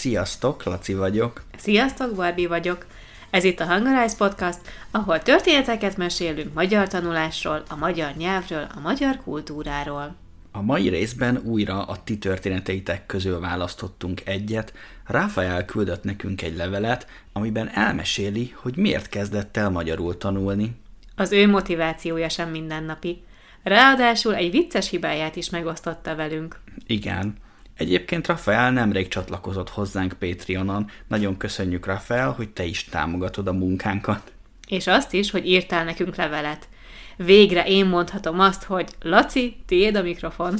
Sziasztok, 0.00 0.62
Laci 0.62 0.94
vagyok. 0.94 1.42
Sziasztok, 1.56 2.14
Barbie 2.14 2.48
vagyok. 2.48 2.86
Ez 3.30 3.44
itt 3.44 3.60
a 3.60 3.66
Hungarize 3.66 4.16
Podcast, 4.16 4.58
ahol 4.90 5.22
történeteket 5.22 5.96
mesélünk 5.96 6.54
magyar 6.54 6.88
tanulásról, 6.88 7.62
a 7.68 7.76
magyar 7.76 8.12
nyelvről, 8.16 8.66
a 8.76 8.80
magyar 8.80 9.16
kultúráról. 9.16 10.14
A 10.52 10.62
mai 10.62 10.88
részben 10.88 11.40
újra 11.44 11.84
a 11.84 12.02
ti 12.04 12.18
történeteitek 12.18 13.06
közül 13.06 13.40
választottunk 13.40 14.20
egyet. 14.24 14.72
Rafael 15.06 15.64
küldött 15.64 16.04
nekünk 16.04 16.42
egy 16.42 16.56
levelet, 16.56 17.06
amiben 17.32 17.70
elmeséli, 17.74 18.54
hogy 18.56 18.76
miért 18.76 19.08
kezdett 19.08 19.56
el 19.56 19.70
magyarul 19.70 20.18
tanulni. 20.18 20.76
Az 21.16 21.32
ő 21.32 21.48
motivációja 21.48 22.28
sem 22.28 22.50
mindennapi. 22.50 23.22
Ráadásul 23.62 24.34
egy 24.34 24.50
vicces 24.50 24.88
hibáját 24.88 25.36
is 25.36 25.50
megosztotta 25.50 26.14
velünk. 26.14 26.60
Igen. 26.86 27.48
Egyébként 27.80 28.26
Rafael 28.26 28.72
nemrég 28.72 29.08
csatlakozott 29.08 29.68
hozzánk 29.68 30.12
Patreonon. 30.18 30.90
Nagyon 31.08 31.36
köszönjük, 31.36 31.86
Rafael, 31.86 32.30
hogy 32.30 32.48
te 32.48 32.64
is 32.64 32.84
támogatod 32.84 33.46
a 33.46 33.52
munkánkat. 33.52 34.32
És 34.68 34.86
azt 34.86 35.12
is, 35.12 35.30
hogy 35.30 35.46
írtál 35.46 35.84
nekünk 35.84 36.16
levelet. 36.16 36.68
Végre 37.16 37.64
én 37.64 37.86
mondhatom 37.86 38.40
azt, 38.40 38.62
hogy 38.62 38.88
Laci, 39.02 39.56
tiéd 39.66 39.96
a 39.96 40.02
mikrofon. 40.02 40.54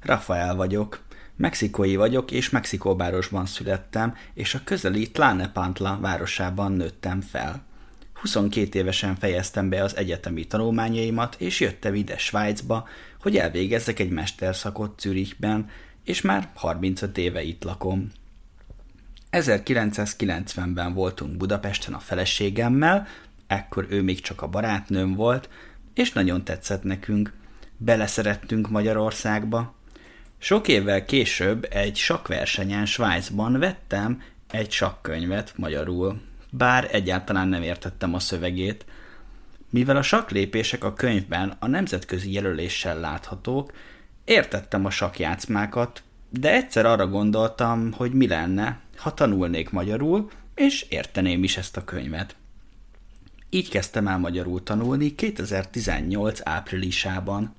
Rafael 0.00 0.54
vagyok. 0.54 1.00
Mexikói 1.36 1.96
vagyok, 1.96 2.30
és 2.30 2.50
Mexikóbárosban 2.50 3.46
születtem, 3.46 4.14
és 4.34 4.54
a 4.54 4.60
közeli 4.64 5.10
Tlalnepantla 5.10 5.98
városában 6.00 6.72
nőttem 6.72 7.20
fel. 7.20 7.62
22 8.14 8.78
évesen 8.78 9.16
fejeztem 9.16 9.68
be 9.68 9.82
az 9.82 9.96
egyetemi 9.96 10.46
tanulmányaimat, 10.46 11.36
és 11.38 11.60
jöttem 11.60 11.94
ide 11.94 12.18
Svájcba, 12.18 12.88
hogy 13.20 13.36
elvégezzek 13.36 13.98
egy 13.98 14.10
mesterszakot 14.10 15.00
Zürichben, 15.00 15.68
és 16.04 16.20
már 16.20 16.50
35 16.54 17.18
éve 17.18 17.42
itt 17.42 17.64
lakom. 17.64 18.10
1990-ben 19.32 20.94
voltunk 20.94 21.36
Budapesten 21.36 21.94
a 21.94 21.98
feleségemmel, 21.98 23.06
ekkor 23.46 23.86
ő 23.88 24.02
még 24.02 24.20
csak 24.20 24.42
a 24.42 24.48
barátnőm 24.48 25.14
volt, 25.14 25.48
és 25.94 26.12
nagyon 26.12 26.44
tetszett 26.44 26.82
nekünk. 26.82 27.32
Beleszerettünk 27.76 28.70
Magyarországba, 28.70 29.74
sok 30.42 30.68
évvel 30.68 31.04
később 31.04 31.66
egy 31.70 31.96
sakkversenyen 31.96 32.86
Svájcban 32.86 33.58
vettem 33.58 34.22
egy 34.50 34.70
sakkönyvet 34.70 35.52
magyarul, 35.56 36.20
bár 36.50 36.88
egyáltalán 36.92 37.48
nem 37.48 37.62
értettem 37.62 38.14
a 38.14 38.18
szövegét. 38.18 38.84
Mivel 39.70 39.96
a 39.96 40.02
saklépések 40.02 40.84
a 40.84 40.92
könyvben 40.92 41.56
a 41.58 41.66
nemzetközi 41.66 42.32
jelöléssel 42.32 43.00
láthatók, 43.00 43.72
értettem 44.24 44.84
a 44.84 44.90
sakjátszmákat, 44.90 46.02
de 46.30 46.52
egyszer 46.52 46.86
arra 46.86 47.06
gondoltam, 47.06 47.92
hogy 47.92 48.12
mi 48.12 48.26
lenne, 48.26 48.80
ha 48.96 49.14
tanulnék 49.14 49.70
magyarul, 49.70 50.30
és 50.54 50.86
érteném 50.88 51.44
is 51.44 51.56
ezt 51.56 51.76
a 51.76 51.84
könyvet. 51.84 52.36
Így 53.50 53.68
kezdtem 53.68 54.08
el 54.08 54.18
magyarul 54.18 54.62
tanulni 54.62 55.14
2018 55.14 56.40
áprilisában. 56.44 57.54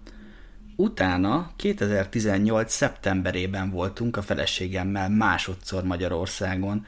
Utána 0.75 1.51
2018. 1.55 2.73
szeptemberében 2.73 3.69
voltunk 3.69 4.17
a 4.17 4.21
feleségemmel 4.21 5.09
másodszor 5.09 5.83
Magyarországon. 5.83 6.85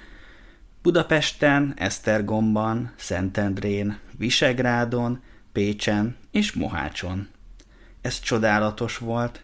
Budapesten, 0.81 1.73
Esztergomban, 1.75 2.94
Szentendrén, 2.95 4.00
Visegrádon, 4.17 5.22
Pécsen 5.52 6.16
és 6.31 6.53
Mohácson. 6.53 7.28
Ez 8.02 8.19
csodálatos 8.19 8.97
volt. 8.97 9.44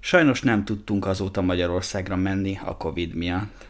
Sajnos 0.00 0.42
nem 0.42 0.64
tudtunk 0.64 1.06
azóta 1.06 1.40
Magyarországra 1.40 2.16
menni 2.16 2.58
a 2.64 2.76
Covid 2.76 3.14
miatt. 3.14 3.66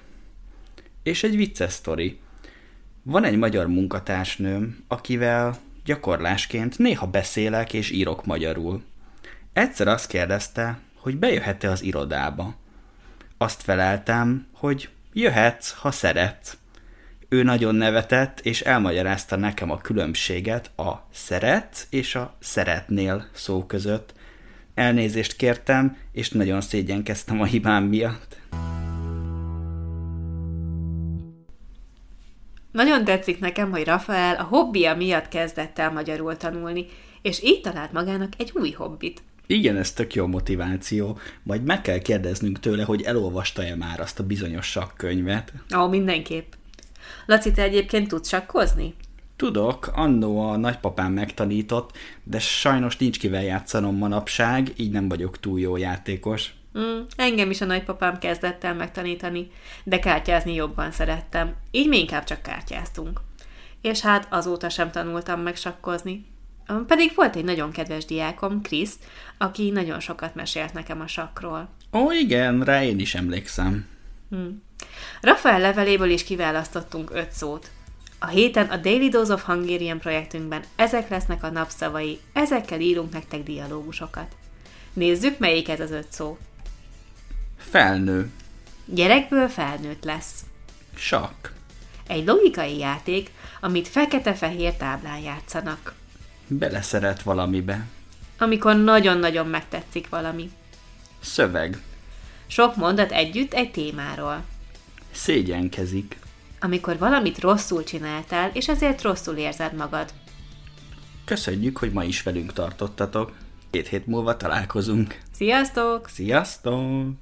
És 1.02 1.22
egy 1.22 1.36
vicces 1.36 1.72
sztori. 1.72 2.18
Van 3.02 3.24
egy 3.24 3.36
magyar 3.36 3.66
munkatársnőm, 3.66 4.84
akivel 4.86 5.56
gyakorlásként 5.84 6.78
néha 6.78 7.06
beszélek 7.06 7.72
és 7.72 7.90
írok 7.90 8.26
magyarul. 8.26 8.82
Egyszer 9.58 9.88
azt 9.88 10.08
kérdezte, 10.08 10.78
hogy 10.96 11.16
bejöhet-e 11.16 11.70
az 11.70 11.82
irodába. 11.82 12.54
Azt 13.38 13.62
feleltem, 13.62 14.46
hogy 14.52 14.88
jöhetsz, 15.12 15.72
ha 15.72 15.90
szeretsz. 15.90 16.56
Ő 17.28 17.42
nagyon 17.42 17.74
nevetett, 17.74 18.40
és 18.40 18.60
elmagyarázta 18.60 19.36
nekem 19.36 19.70
a 19.70 19.78
különbséget 19.78 20.78
a 20.78 21.06
szeret 21.12 21.86
és 21.90 22.14
a 22.14 22.36
szeretnél 22.40 23.28
szó 23.32 23.66
között. 23.66 24.14
Elnézést 24.74 25.36
kértem, 25.36 25.96
és 26.12 26.30
nagyon 26.30 26.60
szégyenkeztem 26.60 27.40
a 27.40 27.44
hibám 27.44 27.84
miatt. 27.84 28.36
Nagyon 32.72 33.04
tetszik 33.04 33.40
nekem, 33.40 33.70
hogy 33.70 33.84
Rafael 33.84 34.34
a 34.34 34.42
hobbija 34.42 34.94
miatt 34.94 35.28
kezdett 35.28 35.78
el 35.78 35.90
magyarul 35.90 36.36
tanulni, 36.36 36.86
és 37.22 37.42
így 37.42 37.60
talált 37.60 37.92
magának 37.92 38.32
egy 38.36 38.52
új 38.54 38.70
hobbit. 38.70 39.22
Igen, 39.50 39.76
ez 39.76 39.92
tök 39.92 40.14
jó 40.14 40.26
motiváció. 40.26 41.18
Majd 41.42 41.62
meg 41.62 41.82
kell 41.82 41.98
kérdeznünk 41.98 42.60
tőle, 42.60 42.84
hogy 42.84 43.02
elolvasta-e 43.02 43.76
már 43.76 44.00
azt 44.00 44.18
a 44.18 44.26
bizonyos 44.26 44.66
sakkönyvet. 44.66 45.52
Ó, 45.76 45.86
mindenképp. 45.86 46.52
Laci, 47.26 47.52
te 47.52 47.62
egyébként 47.62 48.08
tudsz 48.08 48.28
sakkozni? 48.28 48.94
Tudok, 49.36 49.90
annó 49.94 50.50
a 50.50 50.56
nagypapám 50.56 51.12
megtanított, 51.12 51.96
de 52.24 52.38
sajnos 52.38 52.96
nincs 52.96 53.18
kivel 53.18 53.42
játszanom 53.42 53.96
manapság, 53.96 54.72
így 54.76 54.90
nem 54.90 55.08
vagyok 55.08 55.40
túl 55.40 55.60
jó 55.60 55.76
játékos. 55.76 56.54
Mm, 56.78 57.00
engem 57.16 57.50
is 57.50 57.60
a 57.60 57.64
nagypapám 57.64 58.18
kezdett 58.18 58.64
el 58.64 58.74
megtanítani, 58.74 59.50
de 59.84 59.98
kártyázni 59.98 60.54
jobban 60.54 60.90
szerettem, 60.90 61.54
így 61.70 61.88
mi 61.88 61.98
inkább 61.98 62.24
csak 62.24 62.42
kártyáztunk. 62.42 63.20
És 63.80 64.00
hát 64.00 64.26
azóta 64.30 64.68
sem 64.68 64.90
tanultam 64.90 65.40
meg 65.40 65.56
sakkozni. 65.56 66.26
Pedig 66.86 67.12
volt 67.14 67.36
egy 67.36 67.44
nagyon 67.44 67.70
kedves 67.70 68.04
diákom, 68.04 68.62
Krisz, 68.62 68.98
aki 69.38 69.70
nagyon 69.70 70.00
sokat 70.00 70.34
mesélt 70.34 70.72
nekem 70.72 71.00
a 71.00 71.06
sakról. 71.06 71.68
Ó, 71.92 72.12
igen, 72.12 72.64
rá 72.64 72.84
én 72.84 72.98
is 72.98 73.14
emlékszem. 73.14 73.86
Hmm. 74.30 74.62
Rafael 75.20 75.60
leveléből 75.60 76.10
is 76.10 76.24
kiválasztottunk 76.24 77.10
öt 77.12 77.32
szót. 77.32 77.70
A 78.18 78.26
héten 78.26 78.66
a 78.66 78.76
Daily 78.76 79.08
Dose 79.08 79.32
of 79.32 79.44
Hungarian 79.44 79.98
projektünkben 79.98 80.62
ezek 80.76 81.08
lesznek 81.08 81.42
a 81.42 81.50
napszavai, 81.50 82.18
ezekkel 82.32 82.80
írunk 82.80 83.12
nektek 83.12 83.42
dialógusokat. 83.42 84.36
Nézzük, 84.92 85.38
melyik 85.38 85.68
ez 85.68 85.80
az 85.80 85.90
öt 85.90 86.12
szó. 86.12 86.38
Felnő. 87.56 88.30
Gyerekből 88.84 89.48
felnőtt 89.48 90.04
lesz. 90.04 90.44
Sakk. 90.94 91.48
Egy 92.06 92.26
logikai 92.26 92.78
játék, 92.78 93.30
amit 93.60 93.88
fekete-fehér 93.88 94.74
táblán 94.74 95.18
játszanak. 95.18 95.94
Beleszeret 96.48 97.22
valamibe. 97.22 97.86
Amikor 98.38 98.76
nagyon-nagyon 98.76 99.46
megtetszik 99.46 100.08
valami. 100.08 100.50
Szöveg. 101.20 101.82
Sok 102.46 102.76
mondat 102.76 103.12
együtt 103.12 103.52
egy 103.52 103.70
témáról. 103.70 104.44
Szégyenkezik. 105.10 106.18
Amikor 106.60 106.98
valamit 106.98 107.38
rosszul 107.38 107.84
csináltál, 107.84 108.50
és 108.52 108.68
ezért 108.68 109.02
rosszul 109.02 109.36
érzed 109.36 109.74
magad. 109.74 110.12
Köszönjük, 111.24 111.78
hogy 111.78 111.92
ma 111.92 112.04
is 112.04 112.22
velünk 112.22 112.52
tartottatok. 112.52 113.32
Két 113.70 113.88
hét 113.88 114.06
múlva 114.06 114.36
találkozunk. 114.36 115.18
Sziasztok! 115.32 116.08
Sziasztok! 116.08 117.16